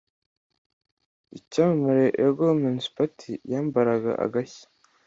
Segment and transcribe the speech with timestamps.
[1.37, 4.65] icyamamare 'ego women's party' yambaraga agashya